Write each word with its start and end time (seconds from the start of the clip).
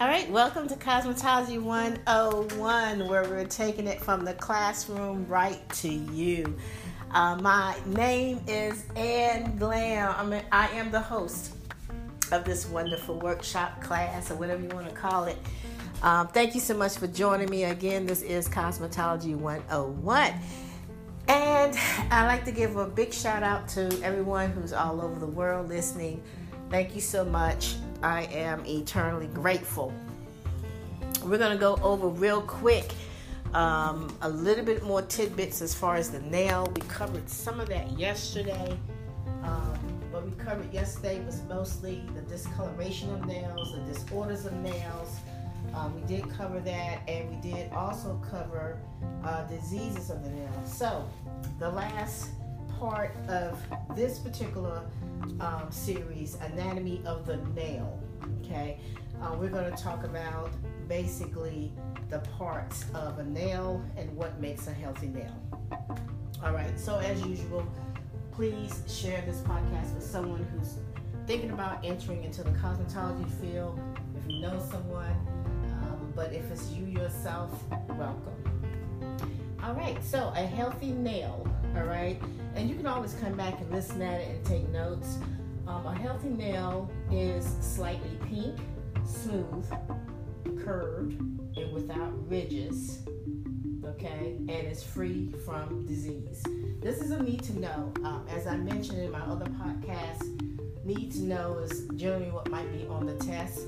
All 0.00 0.08
right, 0.08 0.28
welcome 0.28 0.66
to 0.66 0.74
Cosmetology 0.74 1.62
101, 1.62 3.08
where 3.08 3.22
we're 3.22 3.44
taking 3.44 3.86
it 3.86 4.00
from 4.00 4.24
the 4.24 4.34
classroom 4.34 5.24
right 5.28 5.66
to 5.74 5.88
you. 5.88 6.56
Uh, 7.12 7.36
my 7.36 7.76
name 7.86 8.40
is 8.48 8.86
Ann 8.96 9.56
Glam. 9.56 10.12
I'm 10.18 10.32
a, 10.32 10.42
I 10.50 10.66
am 10.70 10.90
the 10.90 10.98
host 10.98 11.54
of 12.32 12.44
this 12.44 12.66
wonderful 12.66 13.20
workshop 13.20 13.80
class, 13.80 14.32
or 14.32 14.34
whatever 14.34 14.62
you 14.62 14.68
want 14.70 14.88
to 14.88 14.94
call 14.96 15.26
it. 15.26 15.38
Um, 16.02 16.26
thank 16.26 16.56
you 16.56 16.60
so 16.60 16.76
much 16.76 16.96
for 16.96 17.06
joining 17.06 17.48
me 17.48 17.62
again. 17.62 18.04
This 18.04 18.22
is 18.22 18.48
Cosmetology 18.48 19.36
101. 19.36 20.32
And 21.28 21.78
I'd 22.10 22.26
like 22.26 22.44
to 22.46 22.52
give 22.52 22.76
a 22.76 22.88
big 22.88 23.12
shout 23.12 23.44
out 23.44 23.68
to 23.68 23.96
everyone 24.02 24.50
who's 24.50 24.72
all 24.72 25.00
over 25.00 25.20
the 25.20 25.26
world 25.26 25.68
listening. 25.68 26.20
Thank 26.68 26.96
you 26.96 27.00
so 27.00 27.24
much. 27.24 27.76
I 28.04 28.24
am 28.34 28.62
eternally 28.66 29.28
grateful. 29.28 29.90
We're 31.24 31.38
going 31.38 31.52
to 31.52 31.58
go 31.58 31.78
over 31.82 32.08
real 32.08 32.42
quick 32.42 32.92
um, 33.54 34.14
a 34.20 34.28
little 34.28 34.62
bit 34.62 34.82
more 34.82 35.00
tidbits 35.00 35.62
as 35.62 35.74
far 35.74 35.96
as 35.96 36.10
the 36.10 36.20
nail. 36.20 36.70
We 36.76 36.82
covered 36.82 37.30
some 37.30 37.60
of 37.60 37.68
that 37.70 37.98
yesterday. 37.98 38.76
Um, 39.42 39.78
what 40.10 40.26
we 40.26 40.32
covered 40.32 40.70
yesterday 40.70 41.24
was 41.24 41.40
mostly 41.44 42.04
the 42.14 42.20
discoloration 42.20 43.10
of 43.14 43.24
nails, 43.24 43.72
the 43.72 43.80
disorders 43.90 44.44
of 44.44 44.52
nails. 44.52 45.16
Um, 45.72 45.98
we 45.98 46.06
did 46.06 46.28
cover 46.28 46.60
that, 46.60 47.08
and 47.08 47.30
we 47.30 47.50
did 47.50 47.72
also 47.72 48.20
cover 48.30 48.78
uh, 49.24 49.44
diseases 49.44 50.10
of 50.10 50.22
the 50.22 50.28
nail. 50.28 50.62
So, 50.66 51.08
the 51.58 51.70
last 51.70 52.28
part 52.78 53.14
of 53.28 53.58
this 53.94 54.18
particular 54.18 54.82
um, 55.40 55.66
series, 55.70 56.36
Anatomy 56.36 57.02
of 57.06 57.26
the 57.26 57.36
Nail. 57.54 58.00
Okay, 58.40 58.78
uh, 59.22 59.34
we're 59.38 59.48
going 59.48 59.70
to 59.70 59.82
talk 59.82 60.04
about 60.04 60.50
basically 60.88 61.72
the 62.10 62.18
parts 62.38 62.84
of 62.94 63.18
a 63.18 63.24
nail 63.24 63.82
and 63.96 64.14
what 64.16 64.38
makes 64.40 64.66
a 64.66 64.72
healthy 64.72 65.08
nail. 65.08 65.34
All 66.42 66.52
right, 66.52 66.78
so 66.78 66.98
as 66.98 67.24
usual, 67.26 67.66
please 68.32 68.82
share 68.88 69.22
this 69.22 69.38
podcast 69.38 69.94
with 69.94 70.04
someone 70.04 70.46
who's 70.52 70.78
thinking 71.26 71.50
about 71.50 71.84
entering 71.84 72.24
into 72.24 72.42
the 72.42 72.50
cosmetology 72.50 73.30
field. 73.40 73.78
If 74.16 74.30
you 74.30 74.40
know 74.40 74.62
someone, 74.70 75.16
um, 75.82 76.12
but 76.14 76.32
if 76.32 76.50
it's 76.50 76.70
you 76.70 76.84
yourself, 76.86 77.50
welcome. 77.90 78.34
All 79.62 79.74
right, 79.74 80.02
so 80.04 80.32
a 80.36 80.44
healthy 80.44 80.90
nail, 80.90 81.48
all 81.74 81.84
right, 81.84 82.20
and 82.54 82.68
you 82.68 82.76
can 82.76 82.86
always 82.86 83.14
come 83.14 83.34
back 83.34 83.60
and 83.60 83.70
listen 83.70 84.00
at 84.02 84.20
it 84.20 84.28
and 84.28 84.44
take 84.44 84.68
notes. 84.70 85.18
Um, 85.66 85.86
a 85.86 85.94
healthy 85.94 86.28
nail 86.28 86.90
is 87.10 87.46
slightly 87.60 88.18
pink, 88.28 88.58
smooth, 89.04 89.66
curved, 90.62 91.18
and 91.56 91.72
without 91.72 92.12
ridges. 92.28 93.00
Okay, 93.84 94.36
and 94.38 94.50
it's 94.50 94.82
free 94.82 95.32
from 95.44 95.86
disease. 95.86 96.42
This 96.80 97.00
is 97.00 97.10
a 97.10 97.22
need 97.22 97.42
to 97.44 97.58
know. 97.58 97.92
Um, 98.04 98.26
as 98.28 98.46
I 98.46 98.56
mentioned 98.56 99.00
in 99.00 99.10
my 99.10 99.20
other 99.20 99.46
podcast, 99.46 100.22
need 100.84 101.12
to 101.12 101.22
know 101.22 101.58
is 101.58 101.86
generally 101.96 102.30
what 102.30 102.50
might 102.50 102.70
be 102.72 102.86
on 102.88 103.06
the 103.06 103.14
test 103.24 103.60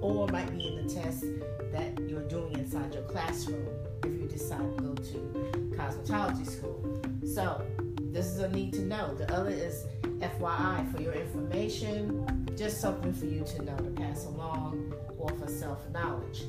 or 0.00 0.26
might 0.28 0.50
be 0.50 0.66
in 0.66 0.86
the 0.86 0.92
test 0.92 1.24
that 1.72 1.98
you're 2.08 2.28
doing 2.28 2.52
inside 2.54 2.92
your 2.92 3.04
classroom 3.04 3.68
if 4.04 4.12
you 4.12 4.26
decide 4.26 4.76
to 4.76 4.82
go 4.82 4.94
to 4.94 5.76
cosmetology 5.76 6.46
school. 6.46 7.00
So, 7.24 7.64
this 8.12 8.26
is 8.26 8.40
a 8.40 8.48
need 8.48 8.74
to 8.74 8.82
know. 8.82 9.14
The 9.14 9.32
other 9.32 9.50
is 9.50 9.86
FYI 10.18 10.94
for 10.94 11.00
your 11.00 11.14
information, 11.14 12.46
just 12.56 12.80
something 12.80 13.12
for 13.12 13.24
you 13.24 13.42
to 13.44 13.62
know 13.62 13.76
to 13.76 13.90
pass 13.90 14.26
along 14.26 14.94
or 15.16 15.30
for 15.30 15.48
self 15.48 15.88
knowledge. 15.90 16.42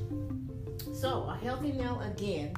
So, 0.92 1.22
a 1.24 1.36
healthy 1.42 1.72
nail 1.72 2.00
again 2.02 2.54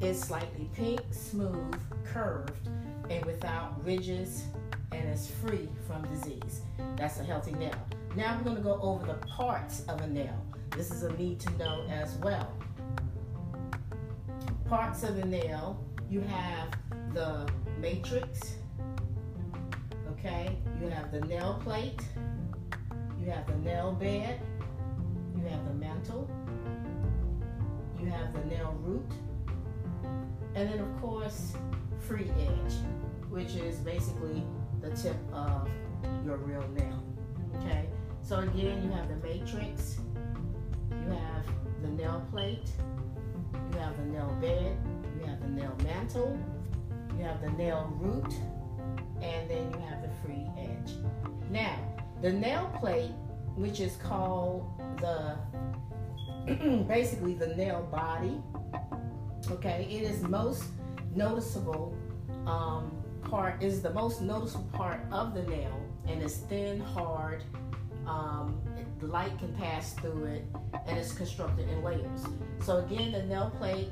is 0.00 0.18
slightly 0.18 0.70
pink, 0.74 1.00
smooth, 1.10 1.74
curved, 2.04 2.68
and 3.10 3.24
without 3.26 3.84
ridges, 3.84 4.44
and 4.92 5.08
is 5.12 5.30
free 5.42 5.68
from 5.86 6.02
disease. 6.08 6.62
That's 6.96 7.20
a 7.20 7.24
healthy 7.24 7.52
nail. 7.52 7.76
Now 8.16 8.36
we're 8.38 8.44
going 8.44 8.56
to 8.56 8.62
go 8.62 8.78
over 8.80 9.04
the 9.04 9.26
parts 9.26 9.82
of 9.88 10.00
a 10.00 10.06
nail. 10.06 10.42
This 10.70 10.90
is 10.90 11.02
a 11.02 11.12
need 11.16 11.40
to 11.40 11.50
know 11.58 11.86
as 11.90 12.14
well. 12.16 12.50
Parts 14.66 15.02
of 15.02 15.16
the 15.16 15.26
nail, 15.26 15.84
you 16.08 16.20
have 16.20 16.70
the 17.14 17.48
matrix, 17.80 18.56
okay? 20.12 20.56
You 20.80 20.88
have 20.88 21.10
the 21.10 21.20
nail 21.22 21.60
plate, 21.62 22.00
you 23.20 23.30
have 23.30 23.46
the 23.46 23.56
nail 23.56 23.92
bed, 23.92 24.40
you 25.36 25.48
have 25.48 25.66
the 25.66 25.74
mantle, 25.74 26.30
you 28.00 28.06
have 28.06 28.32
the 28.32 28.44
nail 28.44 28.76
root, 28.82 29.10
and 30.54 30.68
then 30.70 30.78
of 30.78 31.00
course, 31.00 31.54
free 31.98 32.30
edge, 32.38 32.74
which 33.28 33.56
is 33.56 33.78
basically 33.78 34.44
the 34.80 34.90
tip 34.90 35.16
of 35.32 35.68
your 36.24 36.36
real 36.36 36.66
nail. 36.68 37.02
Okay, 37.56 37.88
so 38.22 38.38
again, 38.38 38.82
you 38.84 38.90
have 38.90 39.08
the 39.08 39.16
matrix, 39.26 39.98
you 40.90 41.10
have 41.10 41.44
the 41.82 41.88
nail 41.88 42.24
plate, 42.30 42.70
you 43.72 43.78
have 43.78 43.96
the 43.96 44.04
nail 44.04 44.36
bed, 44.40 44.76
have 45.36 45.42
the 45.42 45.60
nail 45.60 45.76
mantle, 45.82 46.38
you 47.16 47.24
have 47.24 47.40
the 47.40 47.50
nail 47.50 47.92
root, 47.98 48.32
and 49.22 49.50
then 49.50 49.70
you 49.72 49.78
have 49.88 50.02
the 50.02 50.10
free 50.22 50.46
edge. 50.58 50.92
Now, 51.50 51.76
the 52.22 52.32
nail 52.32 52.72
plate, 52.78 53.12
which 53.54 53.80
is 53.80 53.96
called 53.96 54.70
the 54.98 55.36
basically 56.88 57.34
the 57.34 57.48
nail 57.48 57.88
body, 57.90 58.40
okay, 59.50 59.86
it 59.90 60.02
is 60.02 60.22
most 60.22 60.64
noticeable 61.14 61.96
um, 62.46 62.92
part 63.22 63.62
is 63.62 63.82
the 63.82 63.90
most 63.90 64.20
noticeable 64.22 64.68
part 64.72 65.00
of 65.10 65.34
the 65.34 65.42
nail 65.42 65.80
and 66.06 66.22
it's 66.22 66.36
thin, 66.36 66.80
hard. 66.80 67.42
Um, 68.06 68.60
light 69.00 69.36
can 69.38 69.52
pass 69.54 69.94
through 69.94 70.24
it, 70.26 70.44
and 70.86 70.96
it's 70.96 71.12
constructed 71.12 71.68
in 71.68 71.82
layers. 71.82 72.24
So 72.60 72.78
again, 72.78 73.12
the 73.12 73.24
nail 73.24 73.52
plate 73.58 73.90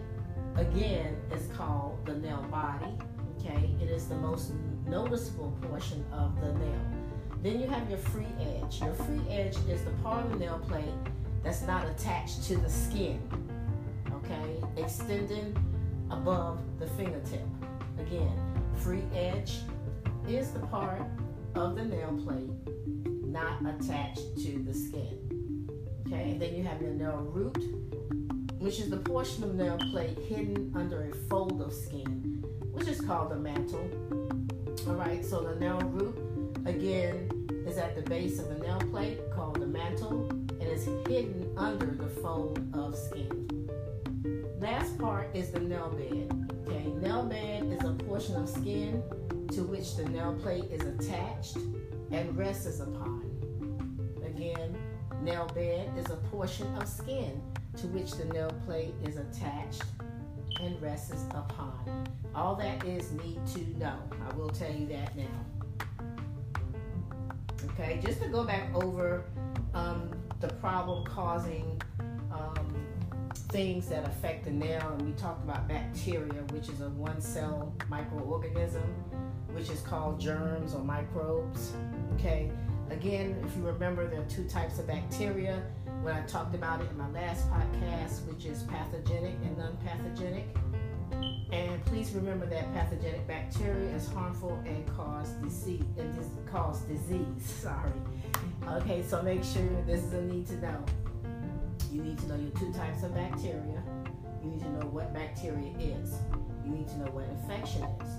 again 0.57 1.17
is 1.33 1.47
called 1.57 1.99
the 2.05 2.15
nail 2.15 2.45
body. 2.51 2.93
Okay, 3.39 3.71
it 3.81 3.91
is 3.91 4.07
the 4.07 4.15
most 4.17 4.53
noticeable 4.87 5.57
portion 5.63 6.05
of 6.13 6.41
the 6.41 6.53
nail. 6.55 6.81
Then 7.43 7.61
you 7.61 7.67
have 7.69 7.89
your 7.91 7.99
free 7.99 8.27
edge. 8.41 8.81
Your 8.81 8.95
free 8.95 9.21
edge 9.31 9.57
is 9.69 9.83
the 9.85 9.91
part 10.03 10.25
of 10.25 10.33
the 10.33 10.39
nail 10.39 10.61
plate 10.67 10.85
that's 11.43 11.63
not 11.63 11.87
attached 11.89 12.45
to 12.45 12.57
the 12.57 12.71
skin. 12.71 13.21
Okay, 14.15 14.83
extending 14.83 15.55
above 16.11 16.59
the 16.79 16.87
fingertip. 16.89 17.47
Again, 17.99 18.33
free 18.77 19.05
edge 19.15 19.59
is 20.27 20.51
the 20.51 20.61
part 20.61 21.03
of 21.55 21.77
the 21.77 21.85
nail 21.85 22.19
plate 22.25 22.51
not 23.27 23.61
attached 23.63 24.37
to 24.37 24.63
the 24.63 24.73
skin. 24.73 25.69
Okay, 26.07 26.31
and 26.31 26.41
then 26.41 26.55
you 26.55 26.63
have 26.63 26.81
your 26.81 26.93
nail 26.93 27.27
root, 27.31 27.59
which 28.65 28.81
is 28.81 28.89
the 28.89 28.97
portion 28.97 29.45
of 29.45 29.55
nail 29.55 29.77
plate 29.91 30.19
hidden 30.27 30.73
under 30.75 31.11
a 31.11 31.15
fold 31.29 31.61
of 31.61 31.71
skin, 31.71 32.43
which 32.73 32.89
is 32.89 32.99
called 32.99 33.31
the 33.31 33.37
mantle. 33.37 33.91
All 34.89 34.95
right, 34.95 35.23
so 35.23 35.43
the 35.43 35.61
nail 35.61 35.81
root, 35.93 36.17
again, 36.65 37.29
is 37.67 37.77
at 37.77 37.95
the 37.95 38.01
base 38.09 38.39
of 38.39 38.49
the 38.49 38.59
nail 38.67 38.81
plate 38.91 39.19
called 39.35 39.61
the 39.61 39.67
mantle 39.67 40.31
and 40.31 40.63
is 40.63 40.87
hidden 41.07 41.53
under 41.59 41.85
the 41.85 42.09
fold 42.09 42.59
of 42.73 42.97
skin. 42.97 43.69
Last 44.59 44.97
part 44.99 45.29
is 45.35 45.51
the 45.51 45.61
nail 45.61 45.91
bed. 45.91 46.33
Okay, 46.67 46.87
nail 47.03 47.23
bed 47.23 47.65
is 47.65 47.85
a 47.85 47.93
portion 47.93 48.35
of 48.37 48.49
skin 48.49 49.03
to 49.53 49.63
which 49.65 49.95
the 49.97 50.09
nail 50.09 50.39
plate 50.41 50.71
is 50.71 50.81
attached 50.87 51.59
and 52.11 52.35
rests 52.35 52.81
upon. 52.81 53.31
Again, 54.25 54.75
nail 55.21 55.51
bed 55.55 55.93
is 55.99 56.11
a 56.11 56.17
portion 56.17 56.75
of 56.77 56.89
skin 56.89 57.43
to 57.77 57.87
which 57.89 58.13
the 58.13 58.25
nail 58.27 58.53
plate 58.65 58.95
is 59.05 59.17
attached 59.17 59.83
and 60.61 60.81
rests 60.81 61.25
upon. 61.31 62.07
All 62.35 62.55
that 62.57 62.85
is 62.85 63.13
need 63.13 63.41
to 63.55 63.79
know. 63.79 63.99
I 64.29 64.35
will 64.35 64.51
tell 64.51 64.73
you 64.73 64.87
that 64.89 65.17
now. 65.17 65.25
Okay, 67.71 68.01
just 68.05 68.21
to 68.23 68.29
go 68.29 68.45
back 68.45 68.73
over 68.75 69.25
um, 69.73 70.11
the 70.41 70.49
problem 70.49 71.05
causing 71.05 71.81
um, 72.33 72.55
things 73.49 73.89
that 73.89 74.07
affect 74.07 74.45
the 74.45 74.51
nail, 74.51 74.95
and 74.99 75.03
we 75.03 75.13
talked 75.13 75.43
about 75.45 75.67
bacteria, 75.69 76.43
which 76.53 76.69
is 76.69 76.81
a 76.81 76.91
one 76.91 77.21
cell 77.21 77.75
microorganism, 77.91 78.87
which 79.53 79.71
is 79.71 79.81
called 79.81 80.21
germs 80.21 80.75
or 80.75 80.81
microbes. 80.81 81.73
Okay, 82.15 82.51
again, 82.91 83.37
if 83.47 83.57
you 83.57 83.63
remember, 83.63 84.07
there 84.07 84.21
are 84.21 84.25
two 84.25 84.45
types 84.45 84.79
of 84.79 84.87
bacteria. 84.87 85.63
When 86.05 86.15
I 86.15 86.21
talked 86.27 86.55
about 86.55 86.83
it 86.83 86.91
in 86.91 86.99
my 86.99 87.11
last 87.13 87.51
podcast, 87.51 88.27
which 88.27 88.45
is 88.45 88.65
pathogenic 88.65 89.37
and 89.43 89.57
non 89.57 89.75
pathogenic. 89.79 90.45
And 91.51 91.83
please 91.87 92.13
remember 92.13 92.45
that 92.45 92.75
pathogenic 92.75 93.27
bacteria 93.27 93.89
is 93.97 94.07
harmful 94.09 94.63
and 94.67 94.87
cause 94.95 95.31
disease 95.43 95.81
and 95.97 96.15
dis- 96.15 96.29
cause 96.53 96.83
disease. 96.83 97.43
Sorry. 97.63 97.91
Okay, 98.69 99.03
so 99.03 99.23
make 99.23 99.43
sure 99.43 99.67
this 99.87 100.05
is 100.05 100.13
a 100.13 100.21
need 100.21 100.47
to 100.49 100.57
know. 100.57 100.85
you 101.91 102.03
need 102.03 102.19
to 102.19 102.27
know 102.29 102.37
your 102.37 102.51
two 102.51 102.71
types 102.75 103.03
of 103.03 103.15
bacteria. 103.15 103.83
You 104.43 104.51
need 104.51 104.61
to 104.61 104.69
know 104.73 104.87
what 104.89 105.15
bacteria 105.15 105.73
is. 105.79 106.19
You 106.67 106.73
need 106.73 106.89
to 106.89 106.99
know 106.99 107.13
what 107.13 107.25
infection 107.31 107.83
is. 108.03 108.11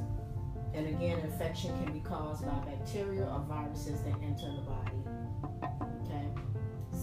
And 0.74 0.88
again, 0.88 1.20
infection 1.20 1.70
can 1.84 1.94
be 1.94 2.00
caused 2.00 2.48
by 2.48 2.56
bacteria 2.66 3.26
or 3.26 3.46
viruses 3.48 4.02
that 4.02 4.16
enter 4.24 4.52
the 4.52 4.64
body. 4.64 5.85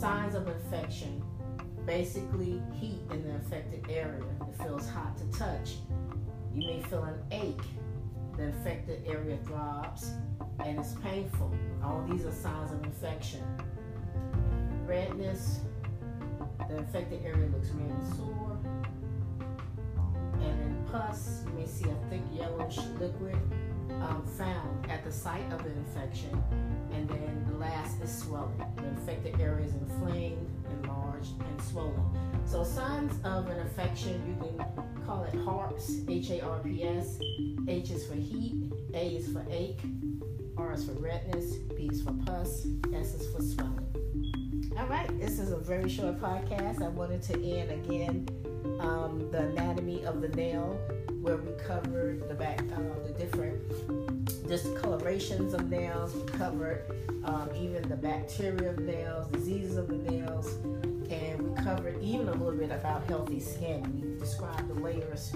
Signs 0.03 0.35
of 0.35 0.49
infection 0.49 1.23
basically 1.87 2.61
heat 2.73 3.03
in 3.13 3.23
the 3.23 3.37
affected 3.37 3.87
area. 3.89 4.25
It 4.41 4.61
feels 4.61 4.89
hot 4.89 5.17
to 5.19 5.39
touch. 5.39 5.77
You 6.53 6.67
may 6.67 6.83
feel 6.83 7.05
an 7.05 7.21
ache. 7.31 7.63
The 8.37 8.49
affected 8.49 9.05
area 9.07 9.39
throbs 9.47 10.11
and 10.65 10.81
it's 10.81 10.95
painful. 11.05 11.55
All 11.85 12.05
these 12.11 12.27
are 12.27 12.33
signs 12.33 12.73
of 12.73 12.83
infection. 12.83 13.45
Redness, 14.87 15.61
the 16.69 16.79
infected 16.79 17.25
area 17.25 17.47
looks 17.47 17.69
red 17.69 17.89
and 17.89 18.17
sore. 18.17 18.59
And 20.33 20.43
then 20.43 20.85
pus, 20.91 21.45
you 21.47 21.53
may 21.53 21.67
see 21.67 21.89
a 21.89 22.11
thick 22.11 22.23
yellowish 22.33 22.79
liquid 22.99 23.39
um, 24.01 24.27
found 24.37 24.91
at 24.91 25.05
the 25.05 25.13
site 25.13 25.53
of 25.53 25.63
the 25.63 25.71
infection. 25.71 26.43
Swelling. 28.33 28.65
The 28.77 28.87
infected 28.87 29.41
area 29.41 29.67
is 29.67 29.75
inflamed, 29.75 30.49
enlarged, 30.71 31.39
and 31.39 31.63
swollen. 31.63 32.03
So 32.47 32.65
signs 32.65 33.13
of 33.25 33.49
an 33.49 33.61
infection, 33.61 34.23
you 34.27 34.35
can 34.43 35.05
call 35.05 35.25
it 35.25 35.35
HARPS, 35.45 36.09
H-A-R-P-S. 36.09 37.19
H 37.69 37.91
is 37.91 38.07
for 38.07 38.15
heat, 38.15 38.73
A 38.95 39.17
is 39.17 39.33
for 39.33 39.45
ache, 39.51 39.81
R 40.57 40.73
is 40.73 40.85
for 40.85 40.93
redness, 40.93 41.57
P 41.77 41.89
is 41.93 42.03
for 42.03 42.13
pus, 42.25 42.67
S 42.95 43.15
is 43.15 43.35
for 43.35 43.43
swelling. 43.43 44.73
All 44.79 44.87
right, 44.87 45.09
this 45.21 45.39
is 45.39 45.53
a 45.53 45.59
very 45.59 45.91
short 45.91 46.19
podcast. 46.19 46.83
I 46.83 46.89
wanted 46.89 47.23
to 47.25 47.35
end 47.35 47.71
again 47.71 48.29
um, 48.81 49.31
the 49.31 49.49
anatomy 49.49 50.05
of 50.07 50.23
the 50.23 50.29
nail, 50.29 50.79
where 51.21 51.37
we 51.37 51.53
covered 51.65 52.29
the 52.29 52.35
back, 52.35 52.63
uh, 52.73 53.07
the 53.07 53.13
different 53.19 53.52
discolorations 54.53 55.55
of 55.55 55.71
nails. 55.71 56.15
Covered 56.33 56.85
um, 57.25 57.49
even 57.57 57.89
the 57.89 57.97
bacteria 57.97 58.71
of 58.71 58.79
nails, 58.81 59.27
diseases 59.33 59.79
of 59.79 59.89
the 59.89 59.97
nails, 60.11 60.57
and 61.11 61.41
we 61.41 61.63
covered 61.63 62.03
even 62.03 62.29
a 62.29 62.33
little 62.33 62.53
bit 62.53 62.71
about 62.71 63.05
healthy 63.05 63.41
skin. 63.41 63.83
We 63.95 64.19
described 64.19 64.69
the 64.69 64.75
layers 64.75 65.33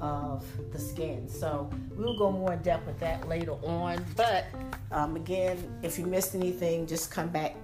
of 0.00 0.44
the 0.72 0.78
skin. 0.80 1.28
So 1.28 1.70
we'll 1.94 2.18
go 2.18 2.32
more 2.32 2.54
in 2.54 2.62
depth 2.62 2.86
with 2.86 2.98
that 2.98 3.28
later 3.28 3.52
on. 3.64 4.04
But 4.16 4.46
um, 4.90 5.14
again, 5.14 5.56
if 5.82 5.96
you 5.96 6.06
missed 6.06 6.34
anything, 6.34 6.86
just 6.86 7.10
come 7.10 7.28
back 7.28 7.54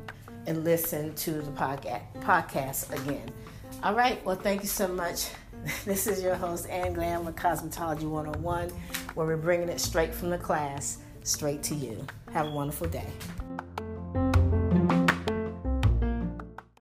and 0.47 0.63
listen 0.63 1.15
to 1.15 1.33
the 1.33 1.51
podcast 1.51 2.03
podcast 2.21 2.93
again. 3.03 3.29
All 3.83 3.95
right. 3.95 4.25
Well, 4.25 4.37
thank 4.37 4.63
you 4.63 4.69
so 4.69 4.87
much. 4.87 5.31
This 5.85 6.09
is 6.09 6.21
your 6.21 6.35
host, 6.35 6.69
Ann 6.69 6.93
Glam 6.93 7.25
with 7.25 7.37
Cosmetology 7.37 8.03
101, 8.03 8.73
where 9.15 9.27
we're 9.27 9.37
bringing 9.37 9.69
it 9.69 9.81
straight 9.81 10.15
from 10.15 10.31
the 10.31 10.39
class, 10.39 10.99
straight 11.23 11.63
to 11.65 11.75
you. 11.75 12.05
Have 12.33 12.47
a 12.47 12.51
wonderful 12.51 12.89
day. 12.89 13.07